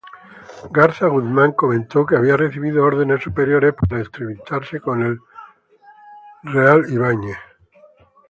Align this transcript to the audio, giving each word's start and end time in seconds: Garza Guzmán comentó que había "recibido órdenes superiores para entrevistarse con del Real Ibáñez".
Garza 0.71 1.05
Guzmán 1.07 1.51
comentó 1.51 2.07
que 2.07 2.15
había 2.15 2.35
"recibido 2.35 2.83
órdenes 2.83 3.21
superiores 3.21 3.75
para 3.79 4.01
entrevistarse 4.01 4.81
con 4.81 4.99
del 5.03 5.19
Real 6.41 6.91
Ibáñez". 6.91 7.37